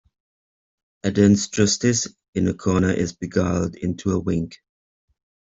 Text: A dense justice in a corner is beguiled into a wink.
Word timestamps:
A 1.03 1.11
dense 1.11 1.47
justice 1.47 2.07
in 2.33 2.47
a 2.47 2.55
corner 2.55 2.89
is 2.89 3.13
beguiled 3.13 3.75
into 3.75 4.13
a 4.13 4.19
wink. 4.19 4.57